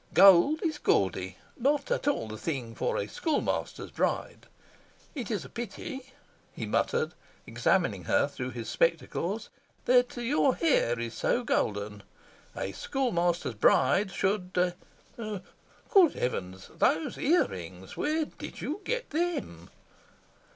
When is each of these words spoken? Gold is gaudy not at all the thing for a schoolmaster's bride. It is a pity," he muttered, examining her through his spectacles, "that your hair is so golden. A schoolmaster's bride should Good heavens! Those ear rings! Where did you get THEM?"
Gold 0.15 0.63
is 0.63 0.79
gaudy 0.79 1.37
not 1.55 1.91
at 1.91 2.07
all 2.07 2.27
the 2.27 2.35
thing 2.35 2.73
for 2.73 2.97
a 2.97 3.05
schoolmaster's 3.05 3.91
bride. 3.91 4.47
It 5.13 5.29
is 5.29 5.45
a 5.45 5.47
pity," 5.47 6.11
he 6.51 6.65
muttered, 6.65 7.13
examining 7.45 8.05
her 8.05 8.27
through 8.27 8.49
his 8.49 8.67
spectacles, 8.67 9.51
"that 9.85 10.17
your 10.17 10.55
hair 10.55 10.99
is 10.99 11.13
so 11.13 11.43
golden. 11.43 12.01
A 12.55 12.71
schoolmaster's 12.71 13.53
bride 13.53 14.09
should 14.09 14.53
Good 15.15 16.13
heavens! 16.15 16.71
Those 16.75 17.19
ear 17.19 17.45
rings! 17.45 17.95
Where 17.95 18.25
did 18.25 18.59
you 18.59 18.81
get 18.83 19.11
THEM?" 19.11 19.69